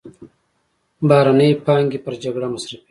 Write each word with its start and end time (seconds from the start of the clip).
بهرنۍ 1.07 1.51
پانګې 1.65 1.99
پر 2.05 2.13
جګړه 2.23 2.47
مصرفېږي. 2.53 2.77